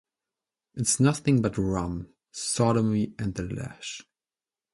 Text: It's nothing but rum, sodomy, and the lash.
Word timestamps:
It's 0.73 0.99
nothing 0.99 1.43
but 1.43 1.59
rum, 1.59 2.11
sodomy, 2.31 3.13
and 3.19 3.35
the 3.35 3.43
lash. 3.43 4.01